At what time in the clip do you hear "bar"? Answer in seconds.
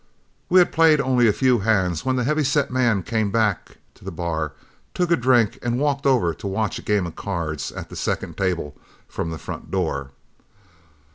4.11-4.53